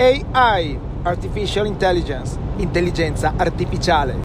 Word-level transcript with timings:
AI, 0.00 0.78
Artificial 1.02 1.66
Intelligence, 1.66 2.38
intelligenza 2.58 3.32
artificiale. 3.36 4.20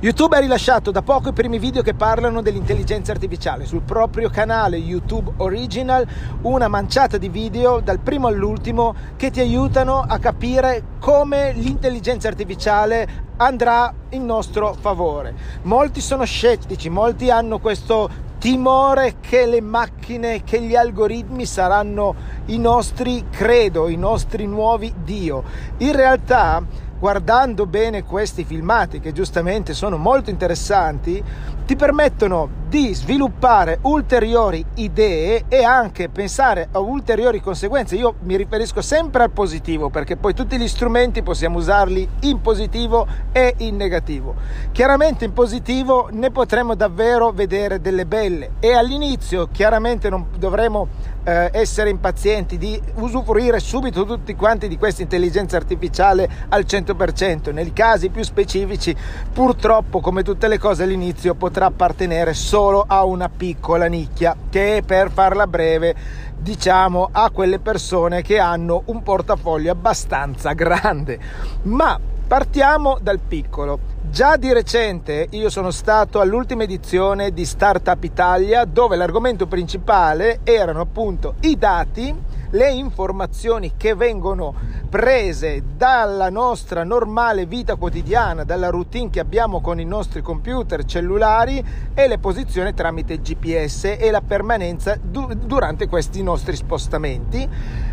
YouTube 0.00 0.36
ha 0.36 0.40
rilasciato 0.40 0.90
da 0.90 1.02
poco 1.02 1.28
i 1.28 1.32
primi 1.32 1.60
video 1.60 1.82
che 1.82 1.94
parlano 1.94 2.42
dell'intelligenza 2.42 3.12
artificiale. 3.12 3.64
Sul 3.64 3.82
proprio 3.82 4.28
canale 4.28 4.76
YouTube 4.76 5.34
Original 5.36 6.04
una 6.42 6.66
manciata 6.66 7.16
di 7.16 7.28
video 7.28 7.78
dal 7.78 8.00
primo 8.00 8.26
all'ultimo 8.26 8.92
che 9.14 9.30
ti 9.30 9.38
aiutano 9.38 10.00
a 10.00 10.18
capire 10.18 10.82
come 10.98 11.52
l'intelligenza 11.52 12.26
artificiale 12.26 13.24
andrà 13.36 13.94
in 14.10 14.24
nostro 14.24 14.74
favore. 14.74 15.34
Molti 15.62 16.00
sono 16.00 16.24
scettici, 16.24 16.88
molti 16.88 17.30
hanno 17.30 17.60
questo 17.60 18.24
timore 18.38 19.16
che 19.20 19.46
le 19.46 19.60
macchine, 19.60 20.42
che 20.44 20.60
gli 20.60 20.76
algoritmi 20.76 21.46
saranno 21.46 22.14
i 22.46 22.58
nostri 22.58 23.26
credo, 23.30 23.88
i 23.88 23.96
nostri 23.96 24.46
nuovi 24.46 24.92
Dio. 25.04 25.42
In 25.78 25.94
realtà 25.94 26.62
guardando 26.98 27.66
bene 27.66 28.04
questi 28.04 28.44
filmati 28.44 29.00
che 29.00 29.12
giustamente 29.12 29.74
sono 29.74 29.96
molto 29.96 30.30
interessanti, 30.30 31.22
ti 31.66 31.76
permettono 31.76 32.48
di 32.68 32.92
sviluppare 32.94 33.78
ulteriori 33.82 34.64
idee 34.74 35.44
e 35.48 35.62
anche 35.62 36.08
pensare 36.08 36.68
a 36.72 36.80
ulteriori 36.80 37.40
conseguenze. 37.40 37.94
Io 37.94 38.14
mi 38.22 38.36
riferisco 38.36 38.80
sempre 38.82 39.22
al 39.22 39.30
positivo 39.30 39.88
perché 39.88 40.16
poi 40.16 40.34
tutti 40.34 40.58
gli 40.58 40.66
strumenti 40.66 41.22
possiamo 41.22 41.58
usarli 41.58 42.08
in 42.22 42.40
positivo 42.40 43.06
e 43.30 43.54
in 43.58 43.76
negativo. 43.76 44.34
Chiaramente 44.72 45.24
in 45.24 45.32
positivo 45.32 46.08
ne 46.10 46.32
potremo 46.32 46.74
davvero 46.74 47.30
vedere 47.30 47.80
delle 47.80 48.04
belle 48.04 48.54
e 48.58 48.72
all'inizio 48.72 49.48
chiaramente 49.52 50.10
non 50.10 50.26
dovremo 50.36 50.88
eh, 51.22 51.50
essere 51.52 51.90
impazienti 51.90 52.58
di 52.58 52.80
usufruire 52.94 53.60
subito 53.60 54.04
tutti 54.04 54.34
quanti 54.34 54.66
di 54.66 54.76
questa 54.76 55.02
intelligenza 55.02 55.56
artificiale 55.56 56.28
al 56.48 56.64
100%. 56.66 57.52
Nei 57.52 57.72
casi 57.72 58.08
più 58.08 58.24
specifici 58.24 58.94
purtroppo 59.32 60.00
come 60.00 60.24
tutte 60.24 60.48
le 60.48 60.58
cose 60.58 60.82
all'inizio 60.82 61.34
potrà 61.34 61.66
appartenere 61.66 62.34
solo 62.34 62.54
solo 62.56 62.86
a 62.88 63.04
una 63.04 63.28
piccola 63.28 63.84
nicchia 63.84 64.34
che 64.48 64.82
per 64.82 65.10
farla 65.10 65.46
breve 65.46 65.94
diciamo 66.38 67.10
a 67.12 67.28
quelle 67.30 67.58
persone 67.58 68.22
che 68.22 68.38
hanno 68.38 68.80
un 68.86 69.02
portafoglio 69.02 69.70
abbastanza 69.70 70.54
grande. 70.56 71.18
Ma 71.64 72.00
partiamo 72.26 72.96
dal 72.98 73.18
piccolo. 73.18 73.78
Già 74.08 74.38
di 74.38 74.54
recente 74.54 75.26
io 75.32 75.50
sono 75.50 75.70
stato 75.70 76.18
all'ultima 76.18 76.62
edizione 76.62 77.34
di 77.34 77.44
Startup 77.44 78.02
Italia 78.02 78.64
dove 78.64 78.96
l'argomento 78.96 79.46
principale 79.46 80.40
erano 80.42 80.80
appunto 80.80 81.34
i 81.40 81.58
dati 81.58 82.14
le 82.50 82.70
informazioni 82.70 83.72
che 83.76 83.94
vengono 83.94 84.54
prese 84.88 85.62
dalla 85.76 86.30
nostra 86.30 86.84
normale 86.84 87.46
vita 87.46 87.76
quotidiana, 87.76 88.44
dalla 88.44 88.70
routine 88.70 89.10
che 89.10 89.20
abbiamo 89.20 89.60
con 89.60 89.80
i 89.80 89.84
nostri 89.84 90.22
computer 90.22 90.84
cellulari 90.84 91.64
e 91.92 92.08
le 92.08 92.18
posizioni 92.18 92.72
tramite 92.74 93.20
GPS 93.20 93.96
e 93.98 94.10
la 94.10 94.20
permanenza 94.20 94.98
du- 95.00 95.34
durante 95.34 95.88
questi 95.88 96.22
nostri 96.22 96.56
spostamenti, 96.56 97.48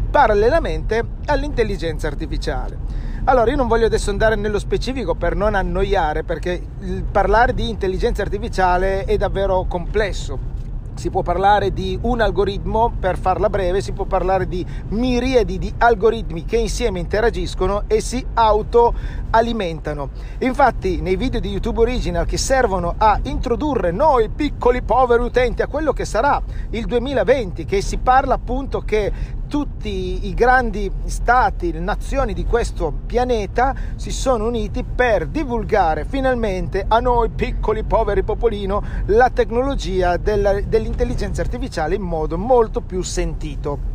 parallelamente 0.10 1.04
all'intelligenza 1.26 2.08
artificiale. 2.08 2.78
Allora, 3.26 3.50
io 3.50 3.56
non 3.56 3.68
voglio 3.68 3.86
adesso 3.86 4.10
andare 4.10 4.36
nello 4.36 4.60
specifico 4.60 5.16
per 5.16 5.36
non 5.36 5.56
annoiare, 5.56 6.24
perché 6.24 6.62
parlare 7.10 7.54
di 7.54 7.70
intelligenza 7.70 8.22
artificiale 8.22 9.06
è 9.06 9.16
davvero 9.16 9.66
complesso 9.68 10.52
si 10.96 11.10
può 11.10 11.22
parlare 11.22 11.74
di 11.74 11.98
un 12.02 12.22
algoritmo, 12.22 12.94
per 13.00 13.18
farla 13.18 13.50
breve, 13.50 13.82
si 13.82 13.92
può 13.92 14.06
parlare 14.06 14.48
di 14.48 14.66
miriadi 14.90 15.58
di 15.58 15.74
algoritmi 15.78 16.46
che 16.46 16.58
insieme 16.58 17.00
interagiscono 17.00 17.84
e 17.88 18.02
si 18.02 18.26
autoalimentano. 18.34 20.10
Infatti 20.40 21.02
nei 21.02 21.16
video 21.16 21.40
di 21.40 21.50
YouTube 21.50 21.82
Original 21.82 22.26
che 22.26 22.38
servono 22.38 22.96
a 22.98 23.20
introdurre 23.24 23.92
noi 23.92 24.30
piccoli 24.30 24.82
poveri 24.82 25.24
utenti 25.24 25.62
a 25.62 25.68
quello 25.68 25.94
che 25.94 26.06
sarà 26.06 26.42
il 26.72 26.86
2020, 26.86 27.66
che 27.66 27.82
si 27.82 27.98
parla 27.98 28.36
appunto 28.36 28.82
che 28.82 29.42
tutti 29.54 30.26
i 30.28 30.34
grandi 30.34 30.92
stati, 31.06 31.72
le 31.72 31.80
nazioni 31.80 32.34
di 32.34 32.44
questo 32.44 32.92
pianeta 33.06 33.76
si 33.98 34.10
sono 34.10 34.48
uniti 34.48 34.84
per 34.84 35.28
divulgare 35.28 36.06
finalmente 36.06 36.84
a 36.88 37.00
noi 37.00 37.30
piccoli 37.30 37.84
poveri 37.84 38.24
popolino 38.24 38.82
la 39.06 39.30
tecnologia 39.30 40.18
della, 40.18 40.60
dell'intelligenza 40.60 41.42
artificiale 41.42 41.94
in 41.94 42.02
modo 42.02 42.36
molto 42.36 42.82
più 42.82 43.04
sentito. 43.04 43.93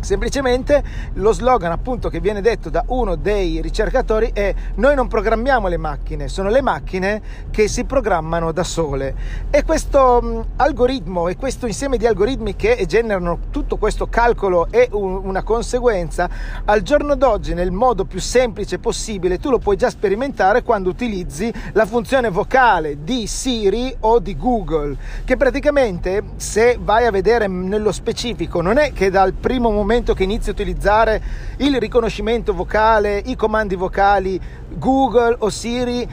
Semplicemente 0.00 0.82
lo 1.14 1.32
slogan 1.32 1.72
appunto 1.72 2.08
che 2.08 2.20
viene 2.20 2.40
detto 2.40 2.70
da 2.70 2.84
uno 2.88 3.16
dei 3.16 3.60
ricercatori 3.60 4.30
è 4.32 4.54
noi 4.76 4.94
non 4.94 5.08
programmiamo 5.08 5.68
le 5.68 5.76
macchine, 5.76 6.26
sono 6.26 6.48
le 6.48 6.62
macchine 6.62 7.22
che 7.50 7.68
si 7.68 7.84
programmano 7.84 8.50
da 8.50 8.64
sole. 8.64 9.14
E 9.50 9.62
questo 9.62 10.20
mh, 10.22 10.44
algoritmo 10.56 11.28
e 11.28 11.36
questo 11.36 11.66
insieme 11.66 11.98
di 11.98 12.06
algoritmi 12.06 12.56
che 12.56 12.82
generano 12.86 13.38
tutto 13.50 13.76
questo 13.76 14.08
calcolo 14.08 14.68
e 14.70 14.88
un, 14.92 15.20
una 15.22 15.42
conseguenza, 15.42 16.28
al 16.64 16.80
giorno 16.80 17.14
d'oggi 17.14 17.52
nel 17.52 17.70
modo 17.70 18.06
più 18.06 18.20
semplice 18.20 18.78
possibile 18.78 19.38
tu 19.38 19.50
lo 19.50 19.58
puoi 19.58 19.76
già 19.76 19.90
sperimentare 19.90 20.62
quando 20.62 20.88
utilizzi 20.88 21.52
la 21.72 21.84
funzione 21.84 22.30
vocale 22.30 23.04
di 23.04 23.26
Siri 23.26 23.94
o 24.00 24.18
di 24.18 24.36
Google, 24.36 24.96
che 25.24 25.36
praticamente 25.36 26.22
se 26.36 26.78
vai 26.80 27.04
a 27.04 27.10
vedere 27.10 27.46
nello 27.48 27.92
specifico 27.92 28.62
non 28.62 28.78
è 28.78 28.92
che 28.92 29.10
dal 29.10 29.34
primo 29.34 29.70
momento 29.70 29.88
momento 29.90 30.14
che 30.14 30.22
inizi 30.22 30.50
a 30.50 30.52
utilizzare 30.52 31.20
il 31.56 31.76
riconoscimento 31.80 32.54
vocale, 32.54 33.20
i 33.26 33.34
comandi 33.34 33.74
vocali, 33.74 34.40
Google 34.74 35.34
o 35.40 35.50
Siri 35.50 36.08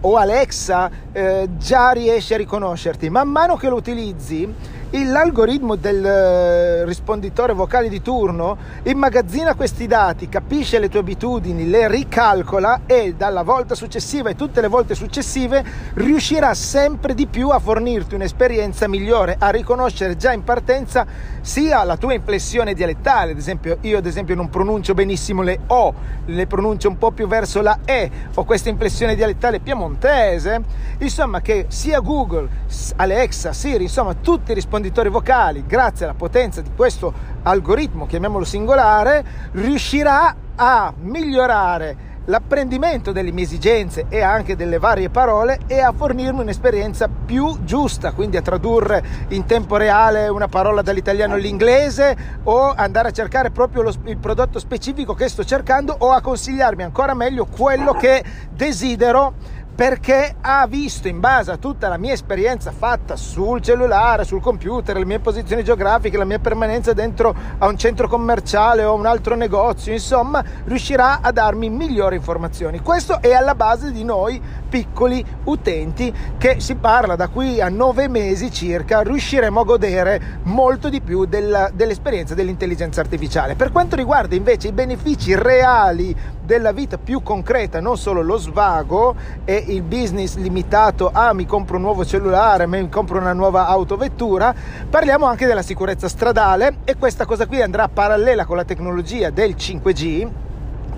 o 0.00 0.16
Alexa 0.16 0.90
eh, 1.12 1.46
già 1.58 1.90
riesce 1.90 2.32
a 2.32 2.38
riconoscerti. 2.38 3.10
Man 3.10 3.28
mano 3.28 3.56
che 3.56 3.68
lo 3.68 3.76
utilizzi, 3.76 4.50
l'algoritmo 4.90 5.74
del 5.74 6.02
eh, 6.02 6.84
risponditore 6.86 7.52
vocale 7.52 7.90
di 7.90 8.00
turno 8.00 8.56
immagazzina 8.84 9.54
questi 9.54 9.86
dati, 9.86 10.30
capisce 10.30 10.78
le 10.78 10.88
tue 10.88 11.00
abitudini, 11.00 11.68
le 11.68 11.88
ricalcola 11.88 12.80
e 12.86 13.14
dalla 13.14 13.42
volta 13.42 13.74
successiva 13.74 14.30
e 14.30 14.34
tutte 14.34 14.62
le 14.62 14.68
volte 14.68 14.94
successive 14.94 15.62
riuscirà 15.94 16.54
sempre 16.54 17.14
di 17.14 17.26
più 17.26 17.50
a 17.50 17.58
fornirti 17.58 18.14
un'esperienza 18.14 18.88
migliore, 18.88 19.36
a 19.38 19.50
riconoscere 19.50 20.16
già 20.16 20.32
in 20.32 20.42
partenza 20.42 21.06
sia 21.42 21.84
la 21.84 21.98
tua 21.98 22.14
inflessione 22.14 22.72
dialettale, 22.72 23.32
ad 23.32 23.38
esempio 23.38 23.76
io 23.82 23.98
ad 23.98 24.06
esempio 24.06 24.34
non 24.34 24.48
pronuncio 24.48 24.94
benissimo 24.94 25.42
le 25.42 25.60
O, 25.66 25.92
le 26.24 26.46
pronuncio 26.46 26.88
un 26.88 26.96
po' 26.96 27.10
più 27.10 27.26
verso 27.26 27.60
la 27.60 27.80
E, 27.84 28.10
ho 28.32 28.44
questa 28.44 28.70
inflessione 28.70 29.14
dialettale 29.14 29.60
piemontese, 29.60 30.62
insomma 30.98 31.42
che 31.42 31.66
sia 31.68 32.00
Google, 32.00 32.48
Alexa, 32.96 33.52
Siri, 33.52 33.82
insomma 33.82 34.14
tutti 34.14 34.54
rispondono 34.54 34.76
risponditori 34.78 35.08
vocali, 35.08 35.64
grazie 35.66 36.04
alla 36.04 36.14
potenza 36.14 36.60
di 36.60 36.70
questo 36.74 37.12
algoritmo, 37.42 38.06
chiamiamolo 38.06 38.44
singolare, 38.44 39.24
riuscirà 39.52 40.34
a 40.54 40.92
migliorare 40.96 42.06
l'apprendimento 42.26 43.10
delle 43.10 43.32
mie 43.32 43.44
esigenze 43.44 44.04
e 44.08 44.20
anche 44.20 44.54
delle 44.54 44.78
varie 44.78 45.08
parole 45.08 45.60
e 45.66 45.80
a 45.80 45.92
fornirmi 45.92 46.42
un'esperienza 46.42 47.08
più 47.08 47.64
giusta, 47.64 48.12
quindi 48.12 48.36
a 48.36 48.42
tradurre 48.42 49.02
in 49.28 49.46
tempo 49.46 49.76
reale 49.76 50.28
una 50.28 50.46
parola 50.46 50.82
dall'italiano 50.82 51.34
all'inglese 51.34 52.16
o 52.44 52.72
andare 52.76 53.08
a 53.08 53.12
cercare 53.12 53.50
proprio 53.50 53.82
lo, 53.82 53.94
il 54.04 54.18
prodotto 54.18 54.58
specifico 54.58 55.14
che 55.14 55.28
sto 55.28 55.44
cercando 55.44 55.96
o 55.98 56.10
a 56.12 56.20
consigliarmi 56.20 56.82
ancora 56.84 57.14
meglio 57.14 57.46
quello 57.46 57.94
che 57.94 58.22
desidero 58.52 59.56
perché 59.78 60.34
ha 60.40 60.66
visto 60.66 61.06
in 61.06 61.20
base 61.20 61.52
a 61.52 61.56
tutta 61.56 61.86
la 61.86 61.98
mia 61.98 62.12
esperienza 62.12 62.72
fatta 62.72 63.14
sul 63.14 63.62
cellulare, 63.62 64.24
sul 64.24 64.40
computer, 64.40 64.96
le 64.96 65.04
mie 65.04 65.20
posizioni 65.20 65.62
geografiche, 65.62 66.16
la 66.16 66.24
mia 66.24 66.40
permanenza 66.40 66.92
dentro 66.92 67.32
a 67.58 67.68
un 67.68 67.78
centro 67.78 68.08
commerciale 68.08 68.82
o 68.82 68.90
a 68.90 68.94
un 68.94 69.06
altro 69.06 69.36
negozio, 69.36 69.92
insomma, 69.92 70.42
riuscirà 70.64 71.20
a 71.22 71.30
darmi 71.30 71.70
migliori 71.70 72.16
informazioni. 72.16 72.80
Questo 72.80 73.22
è 73.22 73.32
alla 73.32 73.54
base 73.54 73.92
di 73.92 74.02
noi 74.02 74.42
piccoli 74.68 75.24
utenti 75.44 76.12
che 76.36 76.60
si 76.60 76.74
parla 76.76 77.16
da 77.16 77.28
qui 77.28 77.60
a 77.60 77.68
nove 77.68 78.08
mesi 78.08 78.52
circa, 78.52 79.00
riusciremo 79.00 79.60
a 79.60 79.64
godere 79.64 80.20
molto 80.44 80.88
di 80.88 81.00
più 81.00 81.24
della, 81.24 81.70
dell'esperienza 81.72 82.34
dell'intelligenza 82.34 83.00
artificiale. 83.00 83.54
Per 83.54 83.72
quanto 83.72 83.96
riguarda 83.96 84.34
invece 84.34 84.68
i 84.68 84.72
benefici 84.72 85.34
reali 85.34 86.14
della 86.44 86.72
vita 86.72 86.96
più 86.96 87.22
concreta, 87.22 87.80
non 87.80 87.98
solo 87.98 88.22
lo 88.22 88.36
svago 88.36 89.14
e 89.44 89.64
il 89.68 89.82
business 89.82 90.36
limitato 90.36 91.10
a 91.12 91.32
mi 91.34 91.44
compro 91.44 91.76
un 91.76 91.82
nuovo 91.82 92.04
cellulare, 92.04 92.66
mi 92.66 92.88
compro 92.88 93.18
una 93.18 93.34
nuova 93.34 93.66
autovettura, 93.66 94.54
parliamo 94.88 95.26
anche 95.26 95.46
della 95.46 95.62
sicurezza 95.62 96.08
stradale 96.08 96.78
e 96.84 96.96
questa 96.96 97.26
cosa 97.26 97.46
qui 97.46 97.60
andrà 97.60 97.88
parallela 97.88 98.46
con 98.46 98.56
la 98.56 98.64
tecnologia 98.64 99.30
del 99.30 99.56
5G 99.56 100.28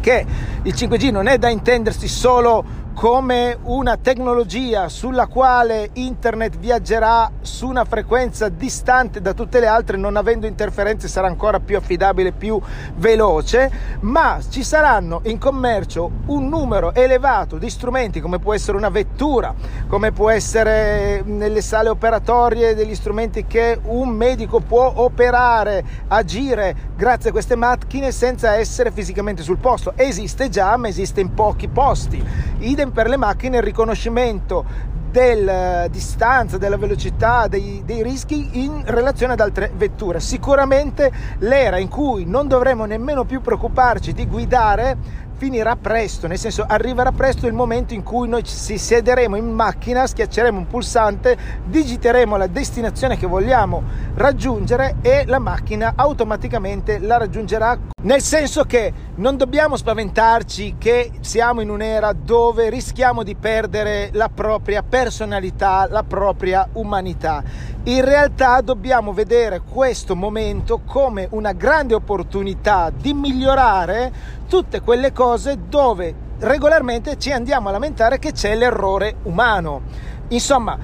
che 0.01 0.25
il 0.63 0.75
5G 0.75 1.11
non 1.11 1.27
è 1.27 1.39
da 1.39 1.49
intendersi 1.51 2.09
solo 2.09 2.65
come 3.00 3.56
una 3.62 3.97
tecnologia 3.97 4.91
sulla 4.91 5.26
quale 5.26 5.88
internet 5.94 6.58
viaggerà 6.58 7.31
su 7.41 7.67
una 7.67 7.87
frequenza 7.87 8.50
distante 8.50 9.23
da 9.23 9.32
tutte 9.32 9.58
le 9.58 9.67
altre, 9.67 9.97
non 9.97 10.19
avendo 10.19 10.47
interferenze 10.47 11.08
sarà 11.08 11.26
ancora 11.26 11.61
più 11.61 11.79
affidabile, 11.79 12.32
più 12.32 12.61
veloce, 12.97 13.73
ma 14.00 14.38
ci 14.47 14.62
saranno 14.62 15.23
in 15.25 15.38
commercio 15.38 16.11
un 16.26 16.50
numero 16.50 16.93
elevato 16.93 17.56
di 17.56 17.70
strumenti 17.70 18.20
come 18.20 18.38
può 18.38 18.52
essere 18.52 18.76
una 18.76 18.91
vettura, 18.91 19.55
come 19.88 20.12
può 20.12 20.29
essere 20.29 21.23
nelle 21.25 21.62
sale 21.62 21.88
operatorie 21.88 22.75
degli 22.75 22.94
strumenti 22.94 23.47
che 23.47 23.81
un 23.82 24.11
medico 24.11 24.61
può 24.61 24.93
operare, 24.97 25.82
agire 26.08 26.88
grazie 26.94 27.31
a 27.31 27.32
queste 27.32 27.56
macchine 27.56 28.12
senza 28.12 28.56
essere 28.56 28.91
fisicamente 28.91 29.43
sul 29.43 29.56
posto. 29.56 29.94
Esiste 29.97 30.50
già, 30.50 30.76
ma 30.76 30.88
esiste 30.88 31.23
in 31.23 31.32
pochi 31.32 31.67
posti. 31.67 32.23
Idem 32.58 32.88
per 32.91 33.09
le 33.09 33.17
macchine 33.17 33.59
il 33.59 33.63
riconoscimento 33.63 34.65
della 35.11 35.89
distanza, 35.89 36.57
della 36.57 36.77
velocità, 36.77 37.49
dei, 37.49 37.83
dei, 37.85 38.03
rischi 38.03 38.63
in 38.63 38.83
relazione 38.85 39.33
ad 39.33 39.41
altre 39.41 39.73
vetture. 39.75 40.21
Sicuramente 40.21 41.11
l'era 41.39 41.79
in 41.79 41.89
cui 41.89 42.25
non 42.25 42.47
dovremo 42.47 42.85
nemmeno 42.85 43.25
più 43.25 43.41
preoccuparci 43.41 44.13
di 44.13 44.27
guidare 44.27 45.29
finirà 45.41 45.75
presto, 45.75 46.27
nel 46.27 46.37
senso 46.37 46.67
arriverà 46.69 47.13
presto 47.13 47.47
il 47.47 47.55
momento 47.55 47.95
in 47.95 48.03
cui 48.03 48.29
noi 48.29 48.45
ci 48.45 48.77
siederemo 48.77 49.37
in 49.37 49.51
macchina, 49.51 50.07
schiacceremo 50.07 50.59
un 50.59 50.67
pulsante, 50.67 51.35
digiteremo 51.65 52.37
la 52.37 52.47
destinazione 52.47 53.17
che 53.17 53.27
vogliamo 53.27 53.83
raggiungere 54.17 54.97
e 55.01 55.25
la 55.25 55.39
macchina 55.39 55.95
automaticamente 55.97 56.99
la 56.99 57.17
raggiungerà. 57.17 57.79
Nel 58.03 58.21
senso 58.21 58.65
che 58.65 58.93
non 59.15 59.39
dobbiamo 59.39 59.79
spaventarci 59.79 60.75
che 60.77 61.13
siamo 61.21 61.63
in 61.63 61.71
un'era 61.71 62.13
dove 62.13 62.69
rischiamo 62.69 63.23
di 63.23 63.35
perdere 63.35 64.11
la 64.13 64.29
propria 64.29 64.83
personalità, 64.83 65.87
la 65.89 66.03
propria 66.03 66.69
umanità. 66.73 67.43
In 67.85 68.05
realtà 68.05 68.61
dobbiamo 68.61 69.15
vedere 69.15 69.62
questo 69.62 70.15
momento 70.15 70.82
come 70.85 71.29
una 71.31 71.53
grande 71.53 71.94
opportunità 71.94 72.93
di 72.94 73.15
migliorare 73.15 74.12
tutte 74.47 74.82
quelle 74.82 75.12
cose 75.12 75.56
dove 75.67 76.15
regolarmente 76.41 77.17
ci 77.17 77.32
andiamo 77.32 77.71
a 77.71 77.73
lamentare 77.73 78.19
che 78.19 78.32
c'è 78.32 78.55
l'errore 78.55 79.17
umano. 79.23 79.81
Insomma, 80.29 80.77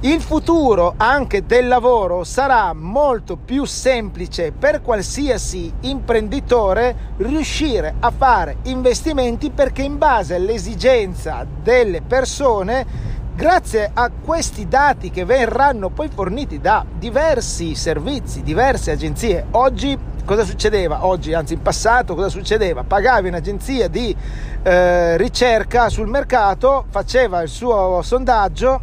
il 0.00 0.20
futuro 0.20 0.92
anche 0.98 1.46
del 1.46 1.68
lavoro 1.68 2.22
sarà 2.22 2.74
molto 2.74 3.36
più 3.36 3.64
semplice 3.64 4.52
per 4.52 4.82
qualsiasi 4.82 5.72
imprenditore 5.80 7.14
riuscire 7.16 7.94
a 7.98 8.10
fare 8.10 8.58
investimenti 8.64 9.48
perché 9.48 9.80
in 9.80 9.96
base 9.96 10.34
all'esigenza 10.34 11.46
delle 11.62 12.02
persone 12.02 13.15
grazie 13.36 13.90
a 13.92 14.10
questi 14.10 14.66
dati 14.66 15.10
che 15.10 15.26
verranno 15.26 15.90
poi 15.90 16.08
forniti 16.08 16.58
da 16.58 16.86
diversi 16.98 17.74
servizi, 17.74 18.42
diverse 18.42 18.92
agenzie. 18.92 19.44
Oggi 19.50 19.96
cosa 20.24 20.42
succedeva? 20.42 21.04
Oggi, 21.04 21.34
anzi 21.34 21.52
in 21.52 21.60
passato, 21.60 22.14
cosa 22.14 22.30
succedeva? 22.30 22.82
Pagavi 22.82 23.28
un'agenzia 23.28 23.88
di 23.88 24.16
eh, 24.62 25.18
ricerca 25.18 25.90
sul 25.90 26.08
mercato, 26.08 26.86
faceva 26.88 27.42
il 27.42 27.50
suo 27.50 28.00
sondaggio 28.02 28.80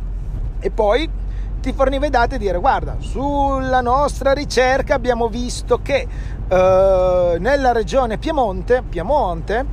e 0.59 0.69
poi 0.69 1.09
ti 1.59 1.73
forniva 1.73 2.06
i 2.06 2.11
dati 2.11 2.35
e 2.35 2.38
dire 2.38 2.59
guarda, 2.59 2.97
sulla 2.99 3.81
nostra 3.81 4.33
ricerca 4.33 4.94
abbiamo 4.94 5.29
visto 5.29 5.79
che 5.81 6.07
eh, 6.47 7.38
nella 7.39 7.71
regione 7.71 8.19
Piemonte, 8.19 8.83
Piemonte 8.88 9.65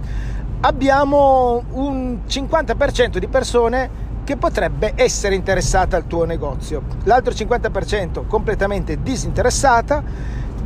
abbiamo 0.63 1.65
un 1.73 2.21
50% 2.27 3.19
di 3.19 3.29
persone 3.29 4.09
che 4.31 4.37
potrebbe 4.37 4.93
essere 4.95 5.35
interessata 5.35 5.97
al 5.97 6.07
tuo 6.07 6.25
negozio. 6.25 6.83
L'altro 7.03 7.33
50% 7.35 8.29
completamente 8.29 9.03
disinteressata, 9.03 10.01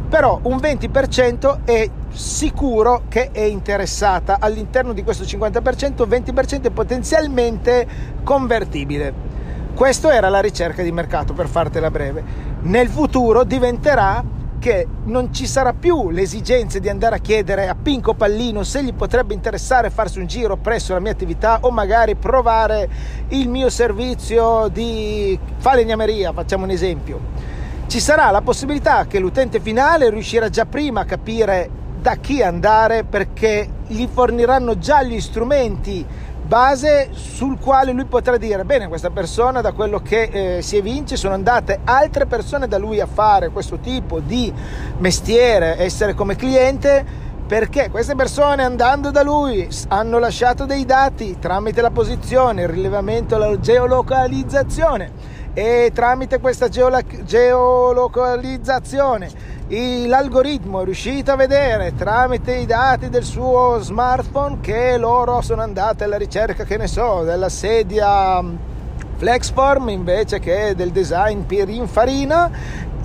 però 0.06 0.38
un 0.42 0.56
20% 0.56 1.60
è 1.64 1.88
sicuro 2.10 3.04
che 3.08 3.30
è 3.32 3.40
interessata. 3.40 4.36
All'interno 4.38 4.92
di 4.92 5.02
questo 5.02 5.24
50%, 5.24 6.02
il 6.02 6.08
20% 6.08 6.64
è 6.64 6.70
potenzialmente 6.70 7.86
convertibile. 8.22 9.14
Questa 9.74 10.12
era 10.12 10.28
la 10.28 10.40
ricerca 10.40 10.82
di 10.82 10.92
mercato, 10.92 11.32
per 11.32 11.48
fartela 11.48 11.90
breve. 11.90 12.22
Nel 12.64 12.90
futuro 12.90 13.44
diventerà 13.44 14.22
che 14.64 14.86
non 15.04 15.30
ci 15.30 15.46
sarà 15.46 15.74
più 15.74 16.08
l'esigenza 16.08 16.78
di 16.78 16.88
andare 16.88 17.16
a 17.16 17.18
chiedere 17.18 17.68
a 17.68 17.74
Pinco 17.74 18.14
Pallino 18.14 18.62
se 18.62 18.82
gli 18.82 18.94
potrebbe 18.94 19.34
interessare 19.34 19.90
farsi 19.90 20.18
un 20.18 20.26
giro 20.26 20.56
presso 20.56 20.94
la 20.94 21.00
mia 21.00 21.12
attività 21.12 21.58
o 21.60 21.70
magari 21.70 22.14
provare 22.14 22.88
il 23.28 23.46
mio 23.50 23.68
servizio 23.68 24.68
di 24.68 25.38
falegnameria, 25.58 26.32
facciamo 26.32 26.64
un 26.64 26.70
esempio. 26.70 27.20
Ci 27.88 28.00
sarà 28.00 28.30
la 28.30 28.40
possibilità 28.40 29.04
che 29.04 29.18
l'utente 29.18 29.60
finale 29.60 30.08
riuscirà 30.08 30.48
già 30.48 30.64
prima 30.64 31.02
a 31.02 31.04
capire 31.04 31.68
da 32.00 32.14
chi 32.14 32.42
andare 32.42 33.04
perché 33.04 33.68
gli 33.86 34.08
forniranno 34.10 34.78
già 34.78 35.02
gli 35.02 35.20
strumenti 35.20 36.06
base 36.46 37.08
sul 37.12 37.58
quale 37.58 37.92
lui 37.92 38.04
potrà 38.04 38.36
dire 38.36 38.64
bene 38.64 38.88
questa 38.88 39.10
persona 39.10 39.60
da 39.60 39.72
quello 39.72 40.00
che 40.00 40.56
eh, 40.56 40.62
si 40.62 40.76
evince 40.76 41.16
sono 41.16 41.34
andate 41.34 41.80
altre 41.84 42.26
persone 42.26 42.68
da 42.68 42.76
lui 42.76 43.00
a 43.00 43.06
fare 43.06 43.48
questo 43.48 43.78
tipo 43.78 44.20
di 44.20 44.52
mestiere 44.98 45.78
essere 45.78 46.14
come 46.14 46.36
cliente 46.36 47.22
perché 47.46 47.90
queste 47.90 48.14
persone 48.14 48.62
andando 48.62 49.10
da 49.10 49.22
lui 49.22 49.68
hanno 49.88 50.18
lasciato 50.18 50.64
dei 50.64 50.86
dati 50.86 51.38
tramite 51.38 51.82
la 51.82 51.90
posizione, 51.90 52.62
il 52.62 52.68
rilevamento, 52.68 53.36
la 53.36 53.58
geolocalizzazione 53.58 55.33
e 55.54 55.92
tramite 55.94 56.40
questa 56.40 56.68
geolocalizzazione 56.68 59.52
l'algoritmo 60.06 60.82
è 60.82 60.84
riuscito 60.84 61.32
a 61.32 61.36
vedere 61.36 61.94
tramite 61.94 62.56
i 62.56 62.66
dati 62.66 63.08
del 63.08 63.24
suo 63.24 63.78
smartphone 63.80 64.58
che 64.60 64.98
loro 64.98 65.40
sono 65.40 65.62
andati 65.62 66.02
alla 66.02 66.18
ricerca, 66.18 66.64
che 66.64 66.76
ne 66.76 66.86
so, 66.86 67.22
della 67.22 67.48
sedia 67.48 68.42
mm, 68.42 68.56
Flexform 69.16 69.88
invece 69.88 70.38
che 70.38 70.74
del 70.76 70.90
design 70.90 71.40
Pierinfarina 71.42 72.50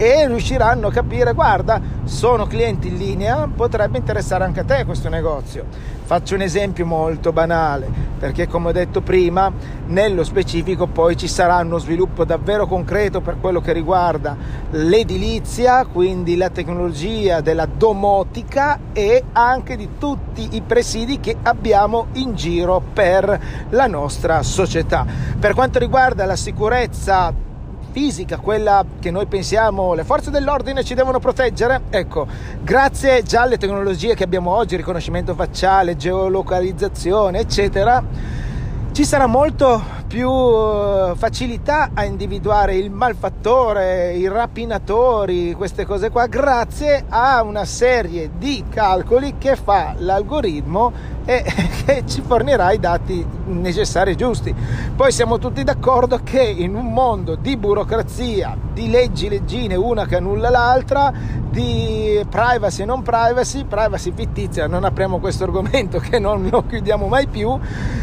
e 0.01 0.25
riusciranno 0.28 0.88
a 0.88 0.92
capire 0.94 1.34
guarda 1.34 1.81
sono 2.06 2.48
clienti 2.48 2.88
in 2.88 2.96
linea 2.96 3.50
potrebbe 3.54 3.98
interessare 3.98 4.46
anche 4.46 4.62
a 4.62 4.63
te 4.63 4.86
questo 4.86 5.10
negozio. 5.10 5.66
Faccio 6.06 6.36
un 6.36 6.42
esempio 6.42 6.86
molto 6.86 7.34
banale 7.34 7.92
perché 8.18 8.48
come 8.48 8.69
ho 8.69 8.72
detto 8.72 9.01
prima 9.01 9.51
nello 9.88 10.24
specifico 10.24 10.88
poi 10.88 11.18
ci 11.18 11.28
sarà 11.28 11.57
uno 11.57 11.80
sviluppo 11.80 12.24
davvero 12.24 12.66
concreto 12.66 13.19
per 13.19 13.42
quello 13.42 13.60
che 13.60 13.74
riguarda 13.74 14.38
l'edilizia 14.72 15.86
quindi 15.86 16.38
la 16.38 16.50
tecnologia 16.50 17.42
della 17.42 17.66
domotica 17.66 18.80
e 18.94 19.22
anche 19.34 19.75
di 19.75 19.98
tutti 20.00 20.48
i 20.51 20.62
presidi 20.62 21.20
che 21.20 21.36
abbiamo 21.44 22.08
in 22.13 22.36
giro 22.36 22.82
per 22.94 23.39
la 23.72 23.88
nostra 23.88 24.44
società. 24.44 25.06
Per 25.38 25.53
quanto 25.53 25.77
riguarda 25.77 26.25
la 26.25 26.38
sicurezza 26.38 27.48
fisica, 27.91 28.38
quella 28.38 28.86
che 29.00 29.12
noi 29.12 29.25
pensiamo 29.25 29.93
le 29.93 30.03
forze 30.03 30.31
dell'ordine 30.31 30.84
ci 30.84 30.93
devono 30.93 31.19
proteggere, 31.19 31.81
ecco, 31.89 32.27
grazie 32.62 33.24
già 33.24 33.41
alle 33.41 33.58
tecnologie 33.58 34.15
che 34.15 34.24
abbiamo 34.24 34.51
oggi, 34.51 34.75
riconoscimento 34.75 35.34
facciale, 35.36 35.98
geolocalizzazione, 35.98 37.39
eccetera, 37.39 38.03
ci 38.91 39.03
sarà 39.03 39.27
molto 39.27 39.99
più 40.10 40.28
eh, 40.28 41.13
facilità 41.16 41.92
a 41.94 42.04
individuare 42.04 42.75
il 42.75 42.89
malfattore, 42.89 44.16
i 44.16 44.28
rapinatori, 44.28 45.54
queste 45.54 45.86
cose 45.86 46.10
qua, 46.10 46.25
grazie 46.25 47.06
a 47.08 47.44
una 47.44 47.63
serie 47.63 48.32
di 48.39 48.66
calcoli 48.68 49.36
che 49.38 49.56
fa 49.56 49.94
l'algoritmo 49.96 50.92
e 51.25 51.44
che 51.86 52.04
ci 52.08 52.22
fornirà 52.22 52.72
i 52.72 52.80
dati 52.80 53.24
necessari 53.46 54.13
e 54.13 54.16
giusti. 54.16 54.54
Poi 54.96 55.12
siamo 55.12 55.38
tutti 55.38 55.63
d'accordo 55.63 56.22
che 56.24 56.42
in 56.42 56.74
un 56.74 56.92
mondo 56.92 57.36
di 57.36 57.56
burocrazia, 57.56 58.58
di 58.74 58.89
leggi 58.89 59.30
leggine, 59.30 59.75
una 59.75 60.08
che 60.08 60.16
annulla 60.16 60.50
l'altra, 60.50 61.13
di 61.60 62.25
privacy 62.30 62.84
e 62.84 62.86
non 62.86 63.01
privacy, 63.01 63.66
privacy 63.66 64.13
fittizia, 64.16 64.68
non 64.68 64.86
apriamo 64.86 65.20
questo 65.20 65.44
argomento 65.44 66.00
che 66.04 66.18
non 66.18 66.48
lo 66.50 66.66
chiudiamo 66.66 67.08
mai 67.08 67.28
più, 67.28 67.58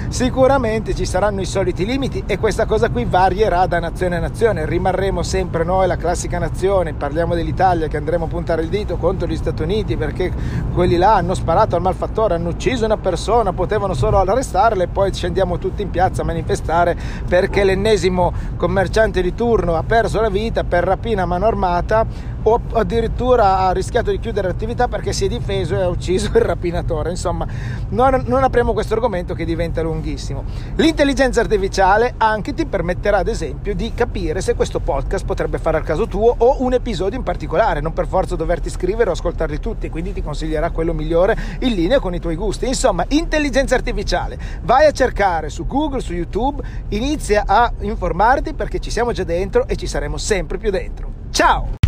sicuramente 0.09 0.95
ci 0.95 1.07
saranno 1.07 1.41
i 1.41 1.47
soliti 1.47 1.87
limiti 1.87 2.23
e 2.27 2.39
questa 2.39 2.67
cosa 2.67 2.91
qui 2.91 3.07
varierà 3.07 3.67
da 3.67 3.79
nazione 3.79 4.17
a 4.17 4.21
nazione, 4.21 4.67
rimarremo 4.67 5.23
sempre 5.23 5.65
noi 5.65 5.87
la 5.87 5.97
classica 5.97 6.39
nazione, 6.39 6.93
parliamo 6.93 7.35
dell'Italia 7.35 7.89
che 7.89 7.97
andremo 7.97 8.27
a 8.27 8.29
puntare 8.29 8.61
il 8.61 8.69
dito 8.69 8.97
contro 8.97 9.27
gli 9.27 9.37
Stati 9.37 9.63
Uniti 9.63 9.97
perché 9.97 10.31
quelli 10.75 10.97
là 10.97 11.15
hanno 11.15 11.33
sparato 11.33 11.77
al 11.77 11.83
malfattore, 11.83 12.35
hanno 12.35 12.51
ucciso 12.51 12.85
una 12.85 12.99
persona, 12.99 13.55
potevano 13.55 13.95
solo 13.95 14.19
arrestarla 14.19 14.83
e 14.83 14.89
poi 14.89 15.15
scendiamo 15.15 15.57
tutti 15.57 15.81
in 15.81 15.91
piazza 15.91 16.21
a 16.21 16.25
manifestare 16.27 16.95
perché 17.27 17.65
l'ennesimo 17.65 18.33
commerciante 18.57 19.23
di 19.23 19.35
turno 19.35 19.77
ha 19.77 19.83
perso 19.83 20.21
la 20.21 20.29
vita 20.29 20.65
per 20.65 20.85
rapina 20.85 21.23
a 21.23 21.27
mano 21.27 21.47
armata 21.47 22.35
o 22.49 22.61
addirittura 22.75 23.59
ha 23.59 23.73
rischiato 23.73 24.11
di 24.11 24.21
chiudere 24.21 24.49
l'attività 24.49 24.87
perché 24.89 25.13
si 25.13 25.25
è 25.25 25.29
difeso 25.29 25.75
e 25.75 25.83
ha 25.83 25.89
ucciso 25.89 26.27
il 26.27 26.43
rapinatore. 26.43 27.11
Insomma, 27.11 27.47
non, 27.91 28.23
non 28.27 28.45
apriamo 28.45 28.73
questo 28.73 28.95
argomento 28.95 29.35
che 29.35 29.45
diventa 29.45 29.83
lunghissimo. 29.83 30.45
L'intelligenza 30.77 31.41
artificiale 31.41 32.15
anche 32.19 32.55
ti 32.55 32.65
permetterà, 32.67 33.19
ad 33.19 33.29
esempio, 33.29 33.75
di 33.75 33.93
capire 33.95 34.41
se 34.41 34.55
questo 34.55 34.79
podcast 34.81 35.25
potrebbe 35.25 35.59
fare 35.59 35.77
al 35.77 35.83
caso 35.83 36.07
tuo 36.07 36.35
o 36.39 36.63
un 36.63 36.73
episodio 36.73 37.19
in 37.19 37.25
particolare, 37.25 37.81
non 37.81 37.93
per 37.93 38.07
forza 38.07 38.37
doverti 38.37 38.71
scrivere 38.71 39.11
o 39.11 39.13
ascoltarli 39.13 39.59
tutti, 39.59 39.91
quindi 39.91 40.13
ti 40.13 40.23
consiglierà 40.23 40.71
quello 40.71 40.93
migliore 40.93 41.37
in 41.61 41.75
linea 41.75 41.99
con 41.99 42.15
i 42.15 42.21
tuoi 42.21 42.37
gusti. 42.37 42.67
Insomma, 42.67 43.05
intelligenza 43.09 43.75
artificiale, 43.75 44.39
vai 44.63 44.87
a 44.87 44.93
cercare 44.93 45.49
su 45.49 45.67
Google, 45.67 46.01
su 46.01 46.13
YouTube, 46.13 46.63
inizia 46.91 47.43
a 47.45 47.73
informarti 47.81 48.55
perché 48.55 48.79
ci 48.79 48.91
siamo 48.91 49.11
già 49.11 49.25
dentro 49.25 49.67
e 49.67 49.75
ci 49.75 49.87
saremo 49.89 50.17
sempre 50.17 50.59
più 50.59 50.71
dentro. 50.71 51.11
Ciao! 51.31 51.86